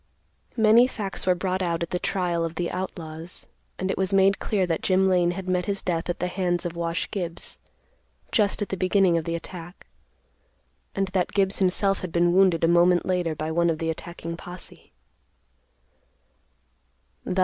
Many 0.57 0.87
facts 0.87 1.27
were 1.27 1.35
brought 1.35 1.61
out 1.61 1.83
at 1.83 1.91
the 1.91 1.99
trial 1.99 2.43
of 2.43 2.55
the 2.55 2.71
outlaws 2.71 3.47
and 3.77 3.91
it 3.91 3.99
was 3.99 4.11
made 4.11 4.39
clear 4.39 4.65
that 4.65 4.81
Jim 4.81 5.07
Lane 5.07 5.29
had 5.29 5.47
met 5.47 5.67
his 5.67 5.83
death 5.83 6.09
at 6.09 6.17
the 6.19 6.25
hands 6.25 6.65
of 6.65 6.75
Wash 6.75 7.07
Gibbs, 7.11 7.59
just 8.31 8.63
at 8.63 8.69
the 8.69 8.77
beginning 8.77 9.15
of 9.15 9.25
the 9.25 9.35
attack, 9.35 9.85
and 10.95 11.09
that 11.09 11.33
Gibbs 11.33 11.59
himself 11.59 11.99
had 11.99 12.11
been 12.11 12.33
wounded 12.33 12.63
a 12.63 12.67
moment 12.67 13.05
later 13.05 13.35
by 13.35 13.51
one 13.51 13.69
of 13.69 13.77
the 13.77 13.91
attacking 13.91 14.37
posse. 14.37 14.91